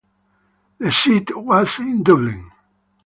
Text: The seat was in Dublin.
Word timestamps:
The 0.79 0.91
seat 0.91 1.29
was 1.37 1.77
in 1.77 2.01
Dublin. 2.01 2.49